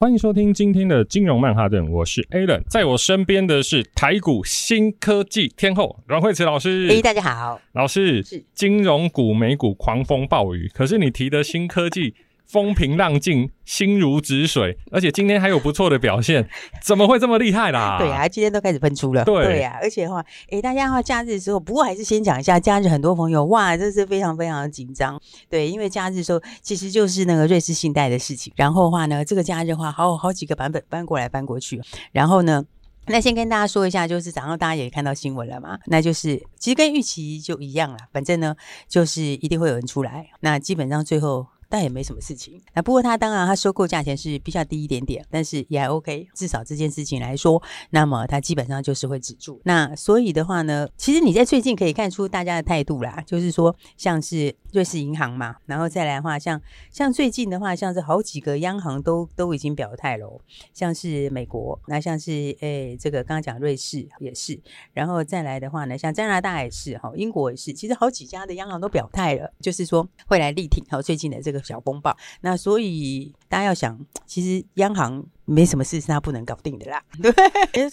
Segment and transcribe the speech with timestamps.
[0.00, 6.88] 欢迎收听今天的金融曼哈顿，我是 Alan，在我身边的是台股新科技天后阮惠慈老师。
[6.90, 12.12] 哎，大家好，老师是金融股美股狂风暴雨，可是你提的新科技。
[12.46, 16.48] 风平浪静，心如止水，而且今天还有不错的表现，
[16.82, 17.96] 怎么会这么厉害啦？
[17.98, 19.24] 对啊，今天都开始喷出了。
[19.24, 25.20] 对，对啊，而且的话，诶，大家的话假日的时候，不过还是先讲一下假日，很多朋友哇，这是非常非常的紧张。
[25.48, 31.80] 对，因为假日的时候其实就是那个瑞士信贷的事情，然后的话呢，这个假日的话，好好几个版本搬过来搬过去，
[32.12, 32.64] 然后呢，
[33.06, 38.54] 那先跟大家说一下，就是早上大家也看到新闻了嘛，那就是其实跟预期就一样了，反正呢，
[38.86, 41.46] 就是一定会有人出来，那基本上最后。
[41.68, 42.60] 但也没什么事情。
[42.74, 46.28] 那不过他当然他收购价钱是比较低一点点，但是也还 OK。
[46.34, 49.60] 至少这件事情来说，那么他基本上就是会止住。
[49.64, 60.40] 那所以的话呢，其实你在最近可以看出大家的态度啦，就是说像是瑞士银行嘛，然后再来的话，像像最近的话，像是好几个央行都都已经表态了，
[60.72, 64.60] 像是美国，那像是诶这个刚刚讲瑞士也是，
[64.92, 71.53] 然后再来的话呢，像加拿大也是哈，英国也是，其实好几家的央行都表态了，就是说会来力挺好最近的这个。
[71.62, 75.24] 小风暴，那所以大家要想，其实央行。
[75.46, 77.30] 没什么事是他不能搞定的啦， 对，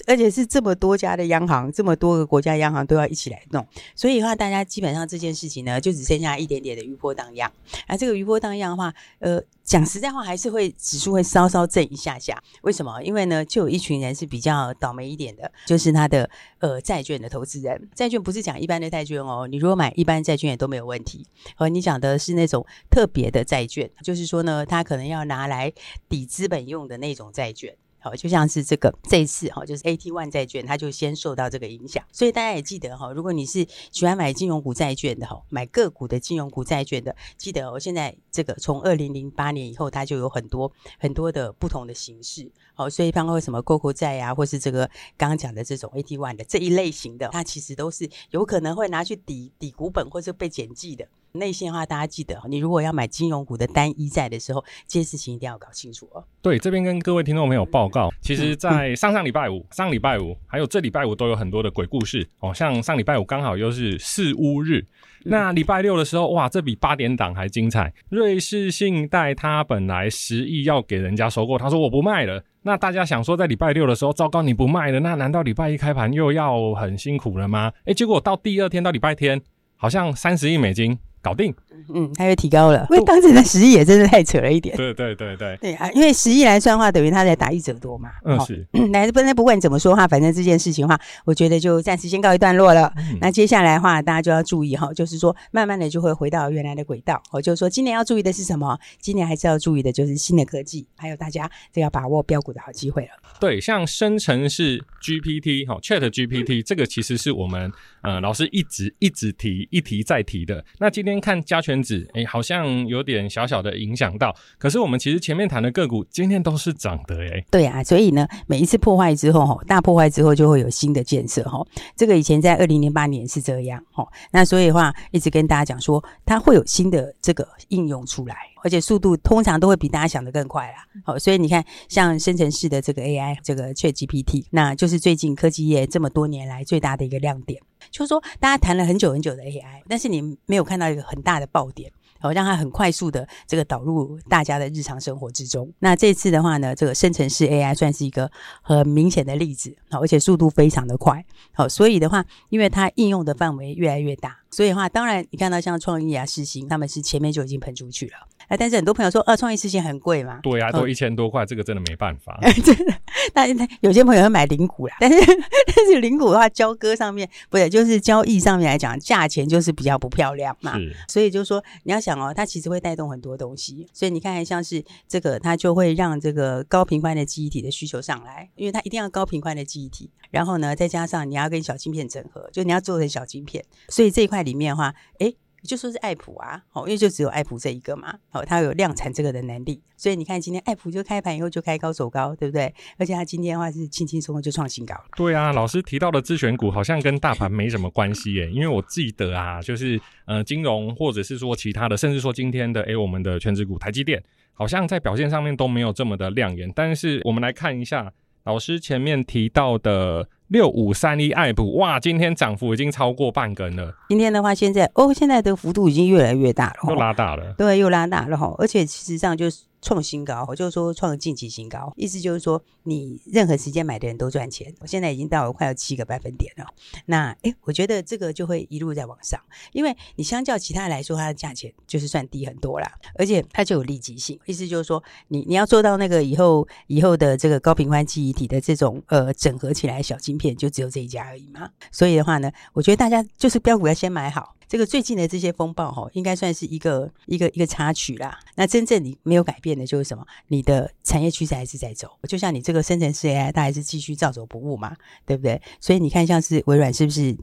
[0.07, 7.51] 而且是这么多家的央行，这么多个国家央行都要一起来弄，所以的话，大家基本上这件事情呢，就只剩下一点点的余波荡漾。
[7.87, 12.41] 而这个余波荡漾的话，呃，讲实在话，还是会指数会稍稍震一下下。
[12.61, 13.01] 为什么？
[13.03, 16.29] 因为呢，就有一群人是比较倒霉一点的，就是他的
[16.59, 17.89] 呃债券的投资人。
[17.93, 21.27] 债券不是讲一般的债券哦，你如果买一般债券也都没有问题。
[21.57, 25.69] 和你讲的是那种特别的债券，就是说呢，他可能要拿来
[26.07, 27.40] 抵资本用的那种债。
[27.41, 32.03] 债券，好，就像是这个这一次哈，就是 AT1 债券，它就先受到这个影响。
[32.11, 42.51] 所以大家也记得哈，如果你是喜欢买金融股债券的哈，买个股的金融股债券的，记得我现在这个从二零零八年以后，它就有很多很多的不同的形式。
[42.75, 44.85] 好，所以包括什么 COCO 债啊，或是这个
[45.17, 51.07] 刚刚讲的这种 AT1 的这一类型的，它其实都是有可能会拿去抵抵股本或者被减记的。
[51.33, 56.23] 内线的话，大家记得，你如果要买金融股的单一债的时候，这些事情一定要搞清楚哦。
[56.41, 62.53] 对，这边跟各位听众朋友报告，其实，在上上礼拜五、上礼拜五还有这礼拜五都有很多的鬼故事哦。
[62.53, 64.85] 像上礼拜五刚好又是四乌日，
[65.23, 67.93] 那礼拜六的时候，哇，这比八点档还精彩。
[68.09, 72.43] 瑞士信贷它本来十亿要给人家收购，他说我不卖了。
[72.63, 77.71] 那大家想说，在礼拜六的时候，糟糕，你不卖了，那难道礼拜一开盘又要很辛苦了吗？
[77.85, 79.41] 诶，结果到第二天到礼拜天，
[79.77, 80.99] 好像三十亿美金。
[81.21, 81.53] 搞定，
[81.93, 84.75] 嗯，它又提高了，因为当时的十亿也真的太扯了一点。
[84.75, 88.09] 对对对对，对啊，因为十亿来算的话，等于他在打一折多嘛。
[88.25, 88.65] 嗯，是。
[88.89, 92.91] 那不那不管你怎么说哈，反正这件事情的话，我觉得就暂时先告一段落了。
[92.97, 97.21] 嗯、那接下来的话，大家就要注意哈，就是说慢慢的就会回到原来的轨道。
[97.31, 98.77] 我就是说，今年要注意的是什么？
[98.99, 103.09] 今年还是要注意的就是新的科技，还有大家这要把握标股的好机会了。
[103.39, 107.71] 对，像生成式 GPT 哈，Chat GPT 这个其实是我们
[108.01, 110.63] 呃老师一直一直提一提再提的。
[110.79, 114.33] 那今天先看加权指，哎，好像有点小小的影响到。
[114.57, 117.43] 可是我们其实前面谈的个股今天都是涨的，哎。
[117.51, 121.61] 对啊，所以呢，每一次破坏之后，哈，大破坏之后就会有新的建设，哈。
[121.95, 124.07] 这个以前在二零零八年是这样，哈。
[124.31, 128.50] 那所以的话，一直跟大家讲说，它会有新的这个应用出来。
[128.63, 130.85] 而且速度通常都会比大家想的更快啦。
[131.03, 137.61] 好，所以你看，像生成式的这个 AI，这个 ChatGPT，那就是最近科技业这么多年来最大的一个亮点。
[137.89, 141.91] 就是说，大家谈了很久很久的 AI，但是你没有看到一个很大的爆点。
[142.19, 145.73] 好，让它很快速的这个导入大家的日常生活之中。
[145.79, 148.29] 那这次的话呢，这个生成式 AI 算是一个
[148.61, 151.25] 很明显的例子，好，而且速度非常的快。
[151.51, 158.13] 好，所以的话，因为它应用的范围越来越大，所以的话，当然你看到像创意啊、世芯，他们是前面就已经喷出去了。
[158.47, 160.41] 哎，但是很多朋友说，呃、啊，创意世芯很贵嘛？
[160.43, 162.37] 对啊，都一千多块，这个真的没办法。
[162.61, 162.93] 真的，
[163.33, 163.47] 那
[163.79, 165.17] 有些朋友会买零股啦，但是
[165.73, 170.77] 但是零股的话，交割上面不对，就是交易上面来讲，价钱就是比较不漂亮嘛。
[170.77, 173.87] 是，所以就是说你要想哦，它其实会带动很多东西。
[173.93, 180.09] 所以你看，像是这个，它就会让这个高频宽的记忆体的需求上来，因为它一定要高频宽的记忆体。
[180.31, 192.73] 然后呢，再加上你要跟小晶片整合，就你要做成小晶片，所以这一块里面的话，诶就说是爱普啊，哦，因为就只有爱普这一个嘛，哦，它有量产这个的能力，所以你看今天爱普就开盘以后就开高走高，对不对？
[192.97, 195.03] 而且它今天的话是轻轻松松就创新高了。
[195.15, 204.23] 对啊，老师提到的自选股好像跟大盘没什么关系耶，因为我记得啊，就是呃金融或者是说其他的，甚至说今天的诶我们的权值股台积电，
[204.53, 206.71] 好像在表现上面都没有这么的亮眼。
[206.75, 208.11] 但是我们来看一下
[208.43, 210.27] 老师前面提到的。
[210.51, 213.95] 六五三一爱普，哇，今天涨幅已经超过半根了。
[214.09, 217.53] 今天的话，现在哦，现在的幅度已经越来越大了，又拉大了。
[217.57, 219.63] 对，又拉大了哈，而且事实上就是。
[219.81, 224.73] 创新高，我就是说创近期新高，意思就是说你任何时间买的人都赚钱。
[224.79, 226.65] 我现在已经到了快要七个百分点了，
[227.07, 229.39] 那诶，我觉得这个就会一路在往上，
[229.73, 241.69] 因为你相较其他来说，它的价钱就是算低很多啦，而且它就有立即性，意思就是说你你要做到那个以后以后的这个高频宽记忆体的这种呃整合起来小晶片，就只有这一家而已嘛。
[241.91, 244.55] 所以的话呢，我觉得大家就是标股要先买好。
[244.71, 248.39] 这个最近的这些风暴哈，应该算是一个一个一个插曲啦。
[248.55, 250.25] 那真正你没有改变的就是什么？
[250.47, 254.95] 你的产业趋势还是在走，就像你这个生成式 AI，它还是继续照走不误嘛，
[255.25, 255.61] 对不对？
[255.81, 257.35] 所以你看，像是微软是不是？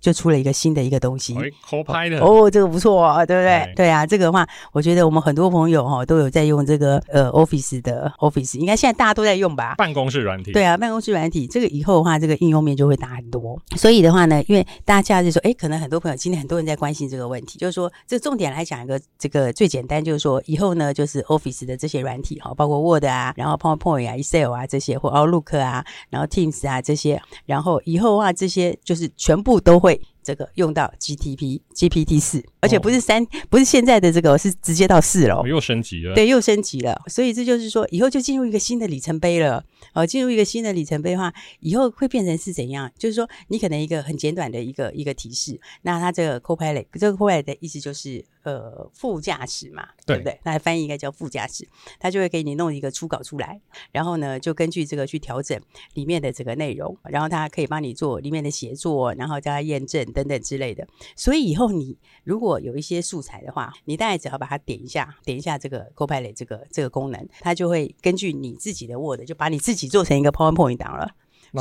[0.00, 1.34] 就出了一个新的一个东西，
[1.68, 3.72] 抠拍的哦，这个不错啊，对不对？
[3.74, 9.74] 对啊，这个的话，我觉得我们很多朋友哈都有在用这个呃 Office 的 Office，应该现在大家都在用吧？
[9.76, 13.60] 办公室软体，对啊，办公室软体，这个以后的话，这个应用面就会大很多。
[13.76, 30.00] 所以的话呢，因为大家就说，哎，可能很多朋友今天很多人在关心这个问题，就是说，这重点来讲一个这个最简单，就是说以后呢，就是 Office 的这些软体哈，包括 Word 啊，然后 PowerPoint 啊、Excel 啊这些，或 Outlook 啊，然后 Teams 啊这些，然后以后的话这些就是全部都会。
[30.24, 36.14] 这个用到 GTP GPT 四，而且不是三，哦，不是现在的这个，是直接到四了，又升级了。
[36.14, 37.00] 对，又升级了。
[37.06, 39.64] 所以这就是说，以后就进入一个新的里程碑了。
[39.92, 42.90] 哦，进入一个新的里程碑的话，以后会变成是怎样？
[42.98, 48.24] 就是说，你可能一个很简短的一个一个提示，那它这个 Copilot，这个 Copilot 的意思就是。
[48.44, 50.38] 呃，副驾驶嘛，对，对不对？
[50.44, 51.66] 那翻译应该叫副驾驶，
[51.98, 53.58] 它就会给你弄一个初稿出来，
[53.90, 55.58] 然后呢，就根据这个去调整
[55.94, 60.86] 里面的这个内容，然后它可以帮你做里面的写作，然后加验证等等之类的。
[61.14, 71.10] 所以以后你如果有一些素材的话，你大概只要把它点一下，点一下这个 Copilot 这个这个功能，它就会根据你自己的 Word，就把你自己做成一个 PowerPoint 档了。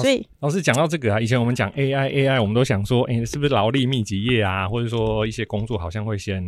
[0.02, 6.44] 所以老师讲到这个啊，以前我们讲 AI AI，我们都想说，哎、欸，是不是劳力密集业啊，或者说一些工作好像会先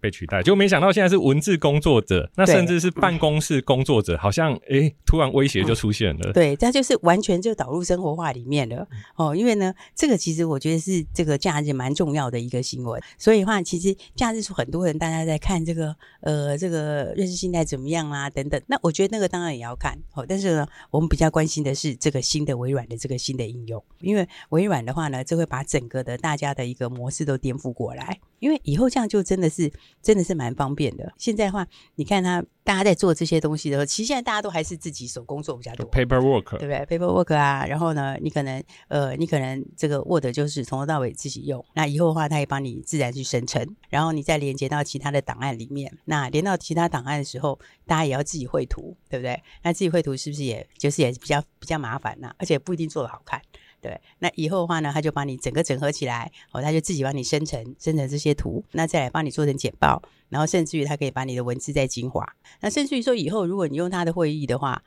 [0.00, 6.32] 被取代，就没想到现在是文字工作者，那甚至是办公室工作者，好像哎、欸，突然威胁就出现了。
[6.34, 8.86] 对，它就是完全就导入生活化里面了
[9.16, 9.34] 哦。
[9.34, 13.02] 因为呢，这个其实我觉得是这个假日蛮重要的一个新闻。
[13.18, 18.60] 所以的话，其实假日是很多人大家在看这个呃这个认识信贷怎么样啊等等。
[18.68, 22.83] 那我觉得那个当然也要看哦，但是呢，我们比较关心的是这个新的微软。
[22.88, 28.20] 的这个新的应用，因为微软的话呢，就会把整个的大家的一个模式都颠覆过来。
[28.44, 31.10] 因为以后这样就真的是真的是蛮方便的。
[31.16, 41.64] 现在的话，你看他大家在做这些东西的时候，其实现在大家都还是自己手工做比较多，paperwork，对不对？paperwork 啊，然后呢，你可能呃，你可能这个 Word 就是从头到尾自己用。
[41.74, 45.90] 那以后的话，它也帮你自然去生成，然后你再连接到其他的档案里面。
[46.04, 49.42] 那连到其他档案的时候，大家也要自己绘图，对不对？
[49.62, 52.30] 那自己绘图是不是也就是也比较比较麻烦呢？
[52.36, 53.40] 而且不一定做得好看。
[53.84, 62.26] 对，那以后的话呢，他就把你整个整合起来，哦，他就自己帮你生成生成这些图，那再来帮你做成简报，然后甚至于他可以把你的文字再精华，
[62.62, 64.82] 那甚至于说以后如果你用他的会议的话，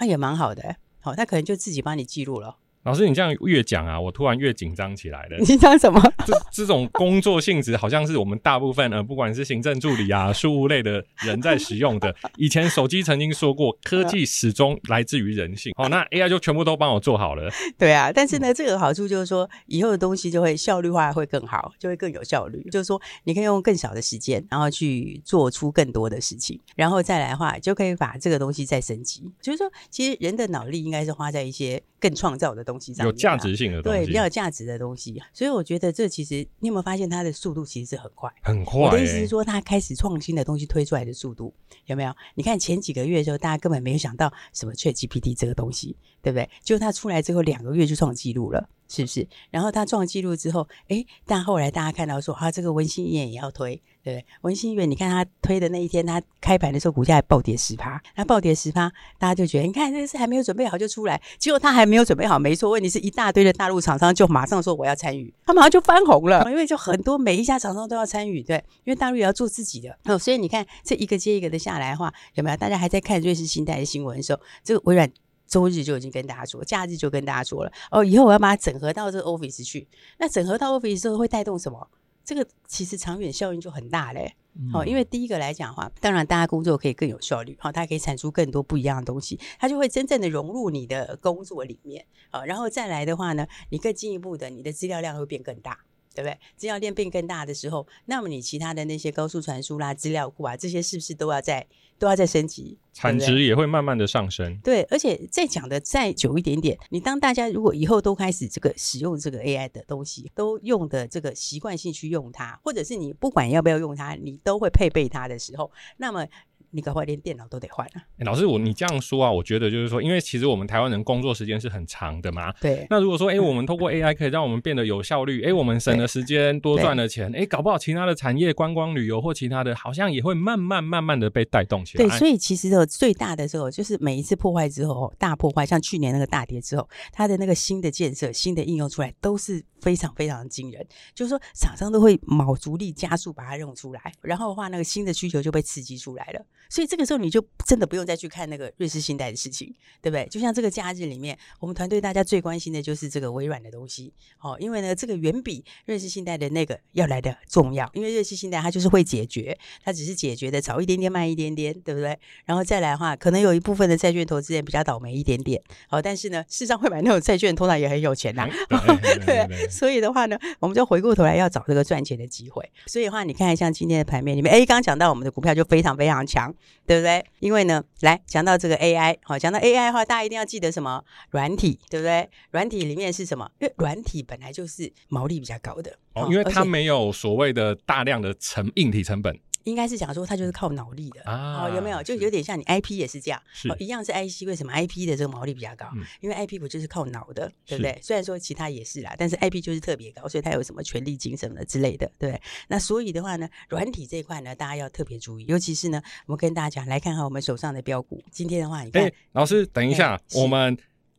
[0.00, 2.56] 那也蛮好的，好，他可能就自己帮你记录了。
[2.84, 5.36] 老师，你这样越讲啊，我突然越紧张起来了。
[5.40, 6.02] 你紧张什么？
[6.26, 12.12] 这这种工作性质，好像是我们大部分呃，不管是行政助理啊、 事务类的人在使用的。
[12.36, 15.72] 以前手机曾经说过，科技始终来自于人性。
[15.76, 17.48] 好， 那 AI 就全部都帮我做好了。
[17.78, 22.60] 对啊，但是呢，这个好处就是说，以后的东西就会效率化会更好，就会更有效率。
[22.68, 29.30] 就是说，你可以用更少的时间，然后去做出更多的事情，然后再来的话，就可以把这个东西再升级。
[29.40, 35.22] 就是说，其实人的脑力应该是花在一些更创造的东西上面，有价值性的东西，对，比较有价值的东西。
[35.32, 38.86] 所以我觉得这其实你有没有发现它的速度其实是很快，很快、欸。
[38.86, 41.54] 我的意思是说，它开始创新的东西推出来的速度
[41.86, 42.12] 有没有？
[42.34, 46.50] 你看前几个月的时候，大家根本没有想到什么 ChatGPT 这个东西，对不对？
[46.64, 48.68] 就它出来之后两个月就创纪录了。
[48.92, 49.26] 是不是？
[49.50, 54.26] 然后他创纪录之后，诶，但后来大家看到说，啊，这个文心一言也要推，对不对？
[54.42, 72.56] 文心一言，你看他推的那一天，他开盘的时候股价还暴跌十趴，那暴跌十趴，大家就觉得，你看这个是还没有准备好就出来，结果他还没有准备好，没错，问题是一大堆的大陆厂商就马上说我要参与，他马上就翻红了，因为就很多每一家厂商都要参与，对，因为大陆也要做自己的，哦，所以你看这一个接一个的下来的话，有没有？
[72.58, 75.10] 大家还在看瑞士信贷的新闻的时候，这个微软。
[75.52, 79.86] 周日就已经跟大家说，假日就跟大家说了哦，以后我要把它整合到这个 Office 去。
[80.18, 81.90] 那整合到 Office 之后会带动什么？
[82.24, 84.34] 这个其实长远效应就很大嘞。
[84.72, 95.78] 好、嗯，因为第一个来讲的话，当然大家工作可以更有效率，好，它可以产出更多不一样的东西，它就会真正的融入你的工作里面，好，然后再来的话呢，你更进一步的，你的资料量会变更大。
[96.14, 96.38] 对不对？
[96.56, 101.66] 资料链变更大的时候，那么你其他的那些高速传输啦、资料库啊，这些是不是都要在
[101.98, 102.78] 都要在升级？
[102.92, 104.58] 产值也会慢慢的上升。
[104.62, 116.26] 对，而且再讲的再久一点点，你当大家如果以后都开始这个使用这个 AI 的东西，都用的这个习惯性去用它，或者是你不管要不要用它，你都会配备它的时候，那么。
[116.72, 118.02] 你搞坏连电脑都得换啊！
[118.18, 122.52] 欸、老师，我你这样说啊，我觉得就是说，因为其实我们台湾人工作时间是很长的嘛。
[122.60, 122.86] 对。
[122.88, 132.04] 那如果说，哎、欸，我们透过 AI 可以让我们变得有效率，哎、欸，我们省了时间，多赚了钱，哎、欸，搞不好其他的产业、观光旅游或其他的，好像也会慢慢慢慢的被带动起来。
[132.06, 140.86] 对，所以其实有最大的时候，就是每一次破坏之后，大破坏，像去年那个大跌之后，它的那个新的建设、新的应用出来，都是非常非常的惊人。
[141.14, 146.46] 就是说，厂商都会卯足力加速把它用出来，然后的话，那个新的需求就被刺激出来了。
[146.70, 147.42] 所以这个时候你就。
[147.66, 150.26] 真的不用再去看那个瑞士信贷的事情，对不对？
[150.26, 162.18] 就像这个假日里面，我们团队大家最关心的就是这个微软的东西，哦，因为呢，这个远比瑞士信贷的那个要来的重要，因为瑞士信贷它就是会解决，它只是解决的早一点点、慢一点点，对不对？
[162.44, 168.84] 然后再来的话，可能有一部分的债券投资人比较倒霉一点点，好、哦，但是呢，事实上会买那种债券，通常也很有钱呐、啊，
[169.24, 172.70] 对， 所以的话呢，我们就回过头来要找这个赚钱的机会。
[172.86, 176.54] 所以的话，你看像今天的盘面里面，哎，刚刚讲到我们的股票就非常非常强，
[176.86, 177.24] 对不对？
[177.40, 181.02] 因为呢，来讲到这个 AI，好，讲到 AI 的话，大家一定要记得什么？
[181.30, 182.28] 软体，对不对？
[182.50, 183.50] 软体里面是什么？
[183.60, 189.38] 因为软体本来就是毛利比较高的，哦，因为它没有所谓的大量的成硬体成本。
[189.64, 192.02] 应该是讲说它就是靠脑力的啊、哦，有没有？
[192.02, 195.86] 就有点像你 IP 也是这样，哦、一样是 IC，为什么 IP 的这个毛利比较高？
[195.94, 197.98] 嗯、因为 IP 不就是靠脑的，对不对？
[198.02, 202.42] 虽然说其他也是啦，但是 IP 就是特别高，所以它有什么权力金什么的之类的，对不对？
[202.68, 208.22] 那所以的话呢，软体这一块呢，大家要特别注意，尤其是呢，我们跟大家讲来看看我们手上的标股。
[208.30, 210.76] 今天的话，你看，欸、老师，等一下，我们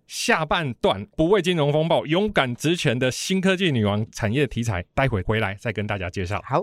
[0.08, 6.42] 下半段不畏金融风暴，勇敢直前的新科技女王产业题材，待会回来再跟大家介绍。
[6.46, 6.62] 好。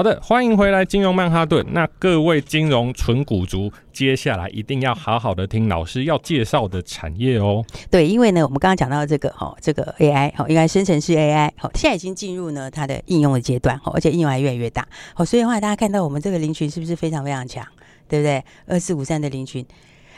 [0.00, 1.62] 好的，欢迎回来，金融曼哈顿。
[1.72, 7.62] 那各位金融纯股族，接下来一定要好好的听老师要介绍的产业哦。
[7.90, 14.88] 对，因为呢，我们刚刚讲到这个哈，这个 AI 哈，应该生成式 AI 好，现在已经进入呢它的应用的阶段哈，而且应用还越来越大。
[15.12, 17.62] 好，所以的话，大家看到我们这个林群是不是非常非常强？
[18.08, 18.42] 对不对？
[18.66, 19.62] 二四五三的林群。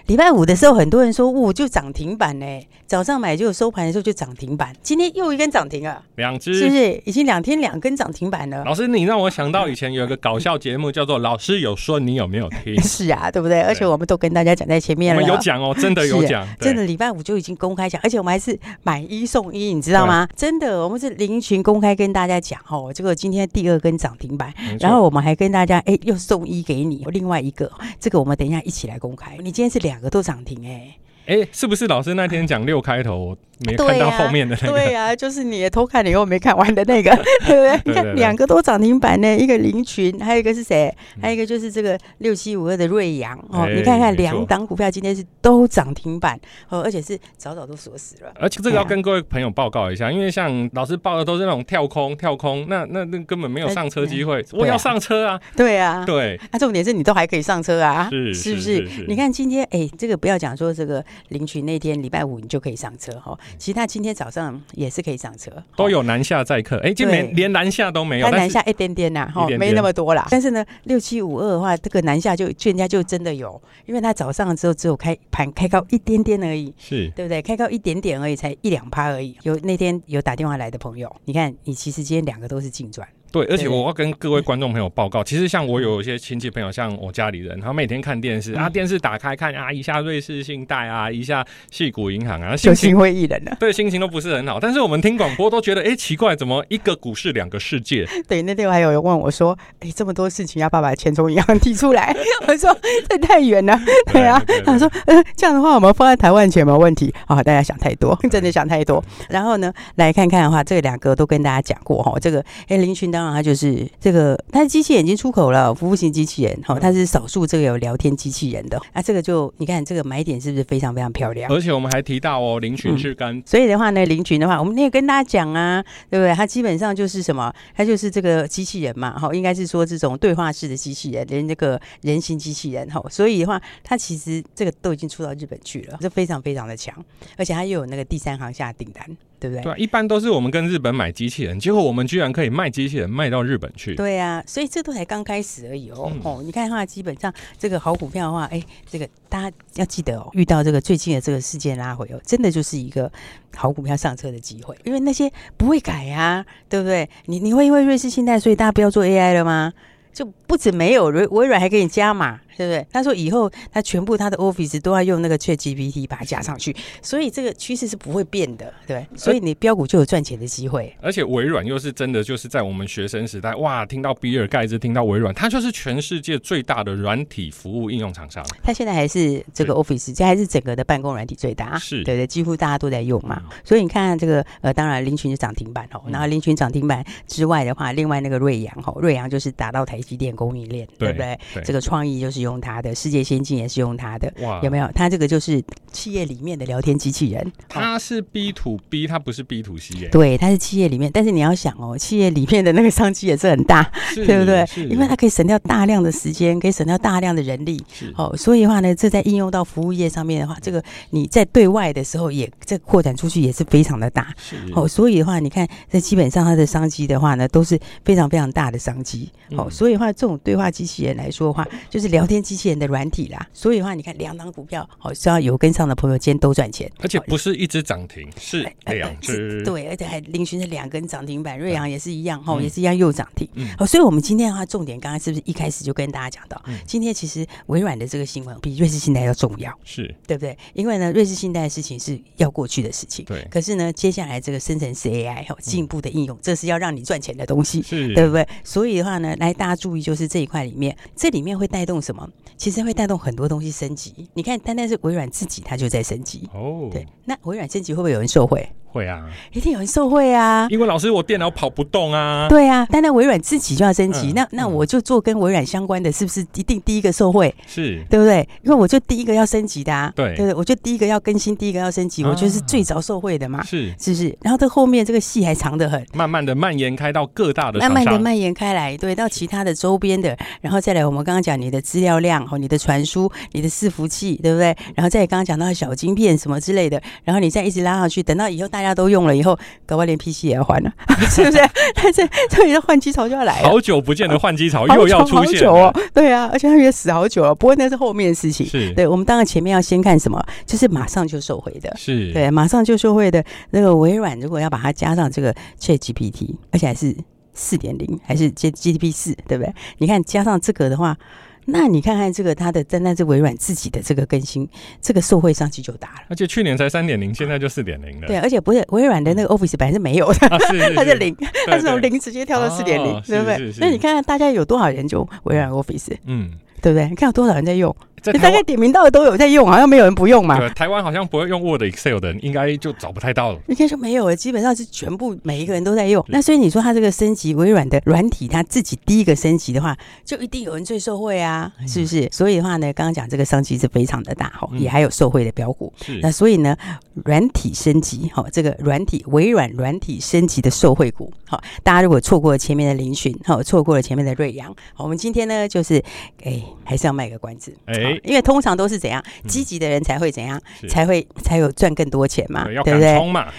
[0.07, 2.47] 礼拜五的时候，很多人说，呜，就涨停板呢。
[2.87, 7.01] 早上买就收盘的时候就涨停板，今天又一根涨停啊，两只是不是？
[7.07, 8.63] 已经两天两根涨停板了。
[8.65, 12.79] 老师，你让我想到以前有一个搞笑节目，叫做《老师有说》，你有没有听？
[12.85, 13.63] 是啊，对不对？
[13.63, 20.29] 而且我们都跟大家讲在前面了，我们有讲哦，真的有讲，真的礼拜五就已经公开讲，而且我们还是买一送一，你知道吗？
[20.37, 29.35] 真的，我们是林群公开跟大家讲哦，这个今天第二根涨停板，然后我们还跟大家哎又送一给你，另外一个这个我们等一下一起来公开。
[29.39, 30.97] 你今天是两两个都涨停哎。
[31.27, 33.37] 哎、欸，是不是老师那天讲六开头？
[33.65, 37.11] 没看到后面的那个，对呀、啊啊，就是你也偷看了以后没看完的那个，
[37.47, 37.81] 对不对？
[37.85, 40.93] 你看两个都涨停板呢，一个林群，还有一个是谁？
[41.21, 43.69] 还有一个就是这个六七五二的瑞阳哦。
[43.73, 46.37] 你看看两档股票今天是都涨停板
[46.71, 48.33] 哦，而且是早早都锁死了。
[48.35, 54.45] 而且这个要跟各位朋友报告一下，因为像老师报的都是那种跳空跳空，那那那根本没有上车机会。
[54.55, 55.41] 我要上车啊！
[55.57, 56.37] 对啊，对。
[56.51, 59.05] 那重点是你都还可以上车啊，是是不是？
[59.07, 63.39] 你看今天哎，这个不要讲说这个凌群那天礼拜五你就可以上车哈。
[63.59, 66.77] 其实他今天早上也是可以上车，都有南下载客。
[66.79, 70.27] 哎、欸，今天连南下都没有，南下一点点呐，哈，没那么多啦。
[70.31, 77.41] 但是呢，六七五二的话，这个南下就人家就真的有，因为他早上的时候只有开盘开高一点点而已，是对不对？
[77.43, 79.37] 开高一点点而已，才一两趴而已。
[79.43, 83.07] 有那天有打电话来的朋友，你看，你其实今天两个都是净赚。
[83.33, 93.57] 对，而且我要跟各位观众朋友报告，其实像我有一些亲戚朋友，像我家里人，他每天看电视啊，电视打开看啊，一下瑞士信贷啊，一下矽谷银行啊，心情会意冷了。
[93.59, 94.61] 对，心情都不是很好。
[94.61, 98.07] 但是我们听广播都觉得，哎，奇怪，怎么一个股市两个世界？
[98.29, 102.15] 对，那天我还有人问我说，哎，这么多事情要爸爸钱从银行提出来，
[102.47, 102.77] 我说
[103.09, 103.79] 这太远了。
[104.13, 107.15] 对啊，他说，呃，这样的话我们放在台湾钱没有问题。
[107.27, 109.03] 好，大家想太多，真的想太多。
[109.31, 113.89] 然后呢，来看看的话，这两个都跟大家讲过哈，这个哎，林群当然它就是。
[114.01, 118.77] 这个它的机器人已经出口了，服务型机器人，哈，它是少数这个有聊天机器人的。
[118.93, 121.51] 啊，这个就你看这个买点是不是非常非常漂亮？
[121.53, 126.35] 而且我们还提到哦，林群是跟、嗯，所以的话呢，林群的话，我们也跟大家讲啊，对不对？
[126.35, 127.53] 它基本上就是什么？
[127.77, 136.93] 它就是这个机器人嘛，哈，应该是说这种对话式的机器人，连这个人形机器人，哈，所以的话，它其实这个都已经出到日本去了，这非常非常的强，
[137.37, 139.17] 而且它又有那个第三行下订单。
[139.43, 139.65] 对不对？
[139.65, 143.97] 对，一般都是我们跟日本买机器人，结果我们居然可以卖机器人卖到日本去。
[143.97, 146.13] 对啊，所以这都才刚开始而已哦。
[146.15, 153.11] 嗯、哦，你看的话，基本上这个好股票的话，哎，这个大家要记得哦，遇到这个最近的这个事件拉回哦，真的就是一个
[153.57, 157.09] 好股票上车的机会，因为那些不会改啊，对不对？
[157.27, 159.73] 你你会因为瑞士信贷，所以大家不要做 AI 了吗？
[160.13, 162.39] 就不止没有微微软还给你加码。
[162.57, 162.87] 对不对？
[162.93, 169.07] 他说以后他全部他的 Office 都要用那个 ChatGPT 把它加上去，所以这个趋势是不会变的，对。
[169.17, 170.95] 所以你标股就有赚钱的机会。
[171.01, 178.45] 而且微软又是真的，就是在我们学生时代，哇，听到比尔盖茨，听到微软，它就是全世界最大的软体服务应用厂商。
[178.63, 183.41] 它现在还是这个 Office，这还是整个的办公软体最大，是对对，几乎大家都在用嘛。
[183.45, 191.39] 嗯、所以你看看这个呃，当然林群是涨停板哦，然后林群涨停板之外的话，另外那个瑞阳哈，瑞阳就是打到台积电供应链，对不对？
[191.55, 193.23] 对这个创意就是用它的世界。
[193.23, 194.91] 先进也是用它的，哇，有没有？
[194.95, 200.09] 它这个就是企业里面的聊天机器人，它是 B to B，它不是 B to C 耶。
[200.11, 204.67] 对，它是企业里面，但是你要想哦，企业里面的那个商机也是很大，对不对？
[204.91, 207.83] 因为它可以省掉大量的时间，可以省掉大量的人力。
[208.17, 214.35] 哦，所以的话呢，这在应用到服务业上面的话，这个你在对外的时候也这扩展出去也是非常的大。
[214.75, 219.31] 哦，所以的话，你看这基本上它的商机的话呢，都是非常非常大的商机。
[219.57, 240.15] 哦，所以的话，这种对话机器人来说的话，就是聊天机器人的软体啦，所以的话，你看两档股票，好，只要有跟上的朋友，今天都赚钱，而且不是一只涨停，是两只，对，而且还凌群是两根涨停板，瑞阳也是一样，哈，也是一样又涨停，好，所以我们今天的话，重点刚刚是不是一开始就跟大家讲到，今天其实微软的这个新闻比瑞士信贷要重要，是。
[240.27, 240.57] 对不对？
[240.75, 248.47] 因为呢，瑞士信贷的事情是要过去的事情，对，可是呢，接下来这个生成式 AI 哈，进一步的应用，这是要让你赚钱的东西，是，对不对？
[248.65, 252.22] 所以的话呢，来大家注意，就是这一块里面，这里面会带动什么？
[252.57, 253.49] 其实会带动很多。
[253.53, 256.49] 东西升级，你看，单单是微软自己，它就在升级。
[256.55, 258.67] 哦，对，那微软升级会不会有人受贿？
[258.93, 260.67] 会啊，一定有人受贿啊！
[260.71, 262.47] 因为老师，我电脑跑不动啊。
[262.47, 267.55] 对啊，单单微软自己就要升级，嗯、那那我就做跟微软相关的，是不是一定第一个受贿？
[267.67, 268.47] 是，对不对？
[268.63, 270.13] 因为我就第一个要升级的啊。
[270.15, 273.63] 对，对对，我就第一个要更新，第一个要升级，啊、我就是最早受贿的嘛。
[273.65, 274.37] 是，是不是？
[274.43, 284.77] 然后这后面这个戏还长得很，慢慢的蔓延开到各大的，慢慢的蔓延开来，对，到其他的周边的，然后再来我们刚刚讲你的资料量和你的传输、你的伺服器，对不对？
[284.95, 289.59] 然后再刚刚讲到小晶片什么之类的，然后你再一直拉上去，等到以后大家都用了以后。
[289.87, 290.91] 搞不好连 PC 也要换了，
[291.29, 291.59] 是不是？
[291.95, 293.69] 但是这里的换机潮就要来了。
[293.69, 295.95] 好久不见的换机潮又要出现了，哦。
[296.15, 297.55] 对啊，而且它也死好久了。
[297.55, 298.67] 不过那是后面的事情。
[298.67, 301.95] 是，对我们当然前面要先看什么，就是马上就受惠的。
[301.97, 307.15] 是对，马上就受惠的那个微软，如果要把它加上这个 ChatGPT，而且还是
[307.53, 309.75] 四点零，还是 GPT 四，对不对？
[309.99, 311.17] 你看加上这个的话。
[311.65, 314.69] 那你看看这个，它的单单是微软自己的这个更新，
[315.01, 316.23] 这个受惠商机就大了。
[316.29, 318.27] 而且去年才三点零，现在就四点零了。
[318.27, 323.73] 对，而且不是微软的那个 Office 本来是没有的，它是零，它是从零直接跳到四点零，对不对？
[323.79, 327.09] 那你看看大家有多少人就微软 Office，嗯，对不对？
[327.09, 327.95] 你看有多少人在用？
[328.25, 330.57] 你大概点名到的都有在用，好像没有人不用嘛。
[330.57, 333.59] 对，台湾好像不会用 Word、Excel 的人，应该就找不太到了。
[333.67, 336.25] 应该说没有了，基本上是全部每一个人都在用。
[336.29, 342.29] 那所以你说它这个升级，微软的软体，它自己第一个升级的话，就一定有人最受惠啊，是不是？
[342.31, 345.93] 所以的话呢，刚刚讲这个商机是非常的大哈，也还有受惠的标股。
[346.01, 346.21] 是。
[346.23, 346.77] 那所以呢，
[347.25, 356.01] 软体升级哈，这个软体微软软体升级的受惠股，好，大家如果错过了前面的林群，好，错过了前面的瑞阳，好，我们今天呢就是，
[356.45, 357.95] 哎，还是要卖个关子，哎。
[358.03, 363.19] 哎，因为通常都是怎样，积极的人才会怎样，才会才有赚更多钱嘛，对不对？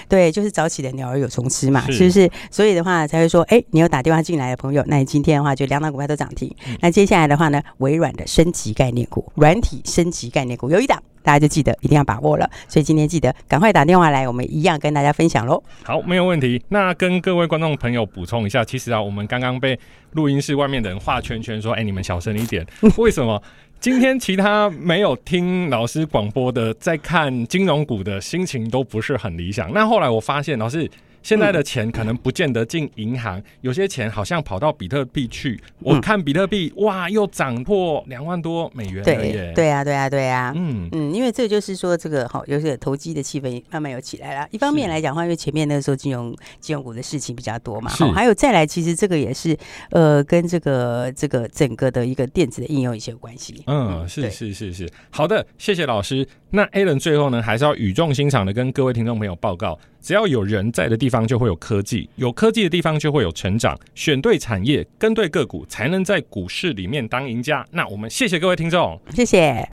[0.10, 2.30] 对，就是早起的鸟儿有虫吃嘛，是不是？
[2.52, 6.54] 所以的话才会说，哎，你有打电话进来的朋友，那你今天的话就两档股票都涨停。
[6.82, 11.02] 那接下来的话呢，微软的升级概念股，软体升级概念股有一档。
[11.24, 15.64] 大家就记得一定要把握了，所以今天记得赶快打电话来，我们一样跟大家分享喽。
[15.84, 16.62] 好，没有问题。
[16.70, 19.80] 那跟各位观众朋友补充一下，其实啊，我们刚刚被
[20.12, 22.66] 录音室外面的人画圈圈，说：“哎、你们小声一点。
[22.98, 23.42] ”为什么？
[23.80, 29.74] 今天其他没有听老师广播的，在看金融股的心情都不是很理想。
[29.74, 30.90] 那后来我发现，老师。
[31.24, 35.60] 现在的钱可能不见得进银行，有些钱好像跑到比特币去。
[35.80, 39.32] 我看比特币，哇，又涨破两万多美元了耶！
[39.32, 40.54] 对，对啊，对啊，对啊。
[40.56, 44.48] 嗯嗯，因为这就是说，这个好，有些投机的气氛慢慢有起来了。
[44.52, 49.58] 一方面来讲的话，因为前面那个时候金融金融股的事情比较多嘛，好，还有再来，其实这个也是
[49.92, 53.64] 呃，跟这个这个整个的一个电子的应用一些有关系。
[53.68, 56.28] 嗯，是是是是，好的，谢谢老师。
[56.56, 59.80] 那 Alan 最后呢，还是要语重心长的跟各位听众朋友报告。
[60.00, 63.76] 只要有人在的地方，就会有科技；有科技的地方，就会有成长。
[63.96, 67.66] 选对产业，跟对个股，才能在股市里面当赢家。
[67.72, 69.68] 那我们谢谢各位听众，谢谢。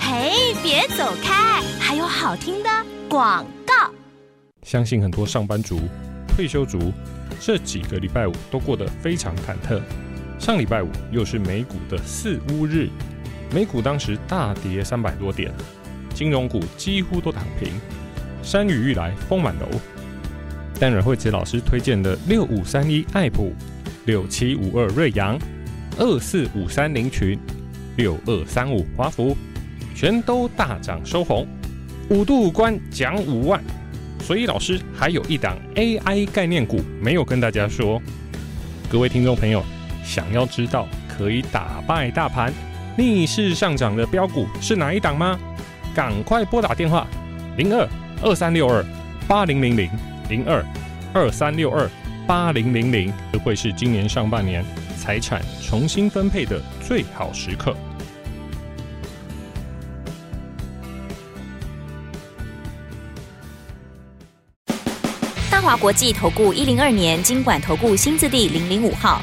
[0.00, 2.70] 嘿，别走开，还有好听的
[3.06, 3.90] 广告。
[4.62, 5.78] 相信很多上班族、
[6.28, 6.78] 退休族
[7.40, 9.78] 这几个礼拜五都过得非常忐忑。
[10.38, 12.88] 上礼拜五又是美股的四乌日，
[13.52, 15.50] 美股当时大跌三百多点，
[16.14, 17.72] 金融股几乎都躺平。
[18.42, 19.66] 山雨欲来风满楼，
[20.78, 23.52] 但阮慧慈老师推荐的六五三一爱普、
[24.06, 25.38] 六七五二瑞阳、
[25.98, 27.38] 二四五三凌群、
[27.96, 29.36] 六二三五华孚，
[29.94, 31.46] 全都大涨收红，
[32.10, 33.62] 五度五关奖五万。
[34.20, 38.00] 所以老师还有一档 AI 概念股没有跟大家说，
[38.88, 39.62] 各位听众朋友
[40.04, 42.52] 想要知道可以打败大盘、
[42.98, 45.38] 逆势上涨的标股是哪一档吗？
[45.94, 47.06] 赶快拨打电话
[47.56, 47.88] 零二。
[48.20, 48.84] 二三六二
[49.28, 49.88] 八零零零
[50.28, 50.60] 零二
[51.14, 51.88] 二三六二
[52.26, 54.64] 八零零零，这会是今年上半年
[54.98, 57.76] 财产重新分配的最好时刻。
[65.48, 69.22] 大华国际投顾一零二年金管投顾新字第零零五号。